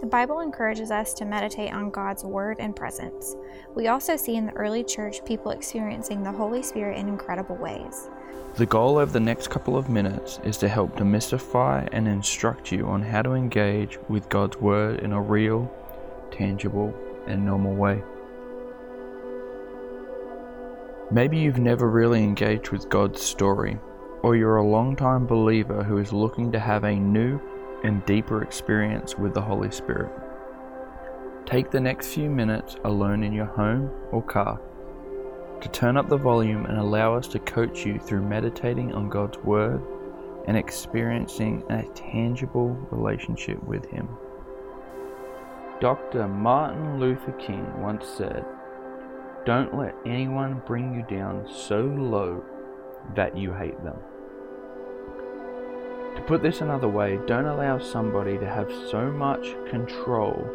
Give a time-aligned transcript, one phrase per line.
[0.00, 3.36] The Bible encourages us to meditate on God's Word and presence.
[3.74, 8.08] We also see in the early church people experiencing the Holy Spirit in incredible ways.
[8.56, 12.86] The goal of the next couple of minutes is to help demystify and instruct you
[12.86, 15.70] on how to engage with God's Word in a real,
[16.30, 16.94] tangible,
[17.26, 18.02] and normal way.
[21.10, 23.78] Maybe you've never really engaged with God's story,
[24.22, 27.38] or you're a long-time believer who is looking to have a new
[27.84, 30.12] and deeper experience with the Holy Spirit.
[31.46, 34.60] Take the next few minutes alone in your home or car
[35.60, 39.38] to turn up the volume and allow us to coach you through meditating on God's
[39.38, 39.82] Word
[40.46, 44.08] and experiencing a tangible relationship with Him.
[45.80, 46.28] Dr.
[46.28, 48.44] Martin Luther King once said,
[49.44, 52.44] Don't let anyone bring you down so low
[53.14, 53.98] that you hate them.
[56.20, 60.46] To put this another way, don't allow somebody to have so much control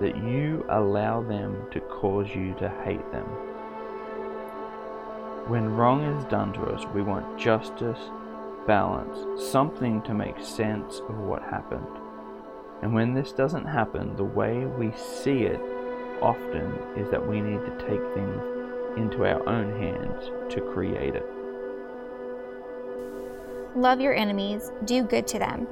[0.00, 3.24] that you allow them to cause you to hate them.
[5.46, 8.00] When wrong is done to us, we want justice,
[8.66, 11.86] balance, something to make sense of what happened.
[12.82, 15.60] And when this doesn't happen, the way we see it
[16.20, 21.41] often is that we need to take things into our own hands to create it.
[23.74, 25.66] Love your enemies, do good to them,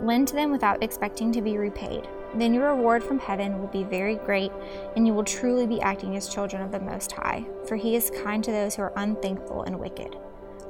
[0.00, 2.08] lend to them without expecting to be repaid.
[2.34, 4.50] Then your reward from heaven will be very great,
[4.96, 8.10] and you will truly be acting as children of the Most High, for He is
[8.24, 10.16] kind to those who are unthankful and wicked.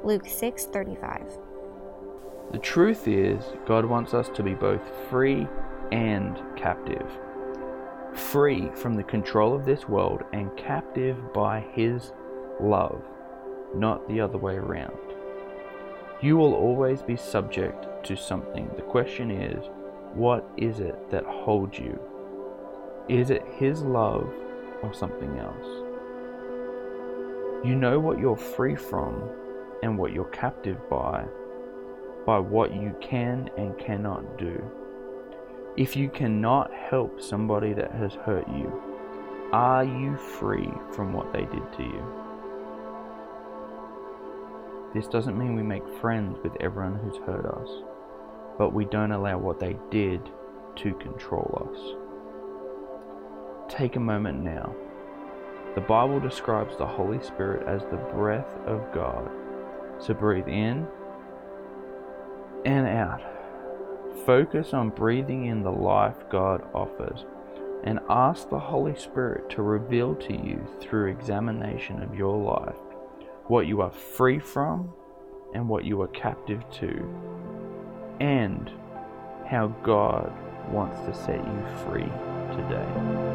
[0.03, 1.39] Luke 6:35.
[2.51, 5.47] The truth is, God wants us to be both free
[5.93, 7.09] and captive.
[8.13, 12.11] Free from the control of this world and captive by His
[12.59, 13.01] love,
[13.73, 14.97] not the other way around.
[16.23, 18.69] You will always be subject to something.
[18.77, 19.65] The question is,
[20.13, 21.99] what is it that holds you?
[23.09, 24.33] Is it His love
[24.81, 25.67] or something else?
[27.67, 29.21] You know what you're free from
[29.83, 31.25] and what you're captive by,
[32.25, 34.63] by what you can and cannot do.
[35.75, 38.71] If you cannot help somebody that has hurt you,
[39.51, 42.22] are you free from what they did to you?
[44.93, 47.69] This doesn't mean we make friends with everyone who's hurt us
[48.57, 50.21] but we don't allow what they did
[50.75, 51.79] to control us.
[53.73, 54.75] Take a moment now.
[55.75, 59.29] The Bible describes the Holy Spirit as the breath of God.
[59.99, 60.87] So breathe in
[62.65, 63.21] and out.
[64.25, 67.25] Focus on breathing in the life God offers
[67.83, 72.77] and ask the Holy Spirit to reveal to you through examination of your life
[73.47, 74.91] what you are free from
[75.53, 76.87] and what you are captive to
[78.19, 78.71] and
[79.47, 80.31] how God
[80.71, 82.11] wants to set you free
[82.55, 83.33] today.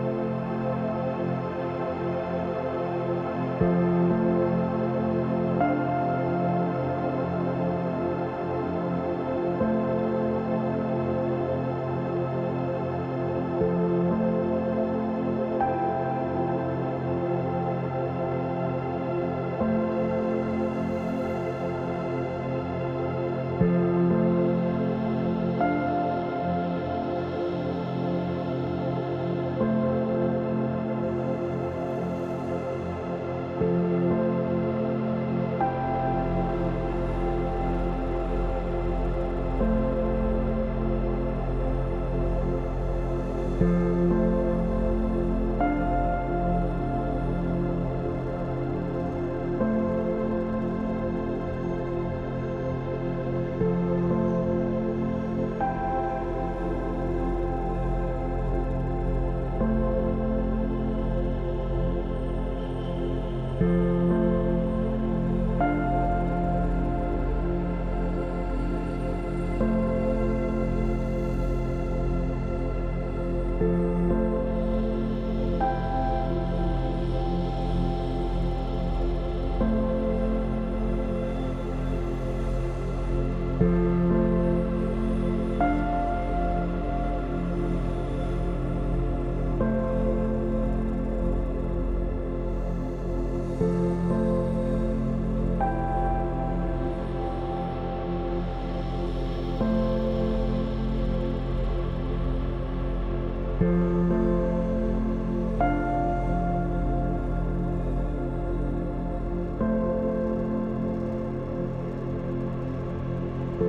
[113.58, 113.64] The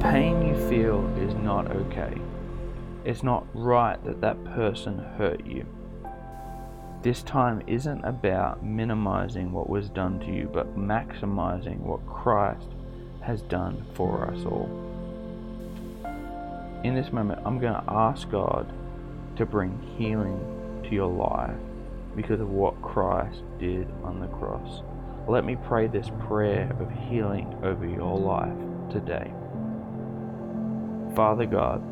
[0.00, 2.12] pain you feel is not okay.
[3.04, 5.64] It's not right that that person hurt you.
[7.02, 12.74] This time isn't about minimizing what was done to you, but maximizing what Christ
[13.22, 14.68] has done for us all.
[16.84, 18.72] In this moment, I'm going to ask God
[19.36, 21.56] to bring healing to your life
[22.16, 24.82] because of what Christ did on the cross.
[25.28, 29.32] Let me pray this prayer of healing over your life today.
[31.14, 31.82] Father God,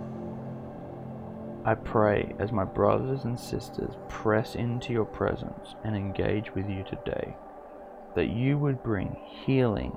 [1.65, 6.85] I pray as my brothers and sisters press into your presence and engage with you
[6.85, 7.37] today,
[8.17, 9.97] that you would bring healing,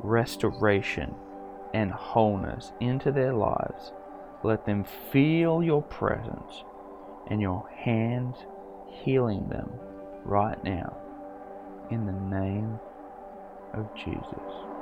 [0.00, 1.14] restoration,
[1.74, 3.92] and wholeness into their lives.
[4.42, 6.64] Let them feel your presence
[7.28, 8.36] and your hands
[9.04, 9.70] healing them
[10.24, 10.96] right now
[11.90, 12.78] in the name
[13.74, 14.75] of Jesus.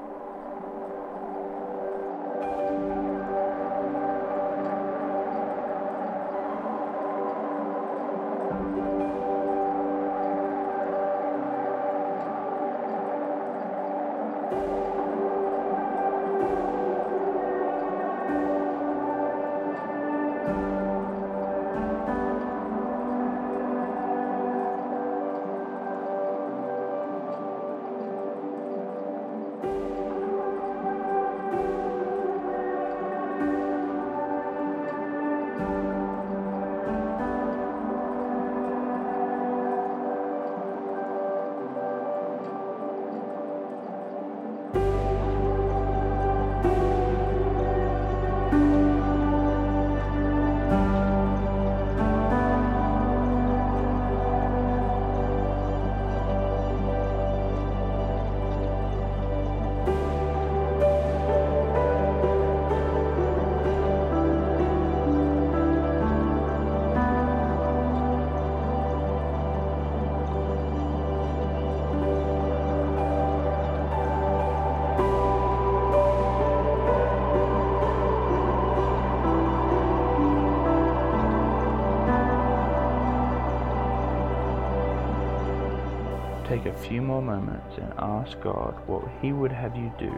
[86.65, 90.13] Take a few more moments and ask God what He would have you do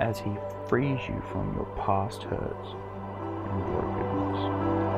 [0.00, 0.32] as He
[0.68, 2.68] frees you from your past hurts
[3.50, 4.88] and brokenness.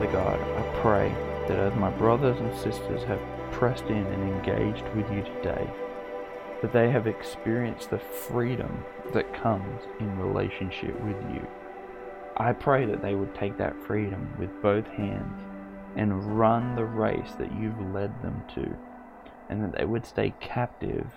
[0.00, 1.14] Father God, I pray
[1.46, 3.20] that as my brothers and sisters have
[3.52, 5.70] pressed in and engaged with you today,
[6.62, 11.46] that they have experienced the freedom that comes in relationship with you.
[12.38, 15.42] I pray that they would take that freedom with both hands
[15.96, 18.74] and run the race that you've led them to,
[19.50, 21.08] and that they would stay captive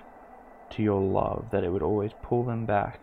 [0.71, 2.99] to your love, that it would always pull them back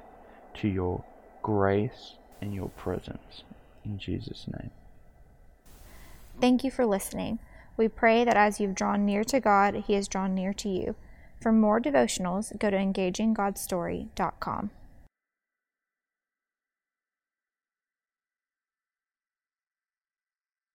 [0.57, 1.03] to your
[1.43, 3.45] grace and your presence.
[3.83, 4.73] In Jesus' name.
[6.41, 7.39] Thank you for listening.
[7.77, 10.95] We pray that as you've drawn near to God, He has drawn near to you.
[11.39, 14.71] For more devotionals, go to engaginggodstory.com.